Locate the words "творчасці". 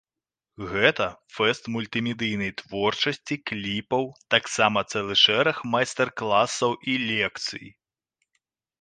2.63-3.35